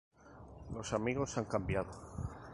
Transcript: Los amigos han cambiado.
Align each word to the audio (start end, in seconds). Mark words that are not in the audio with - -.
Los 0.73 0.93
amigos 0.93 1.37
han 1.37 1.45
cambiado. 1.45 1.91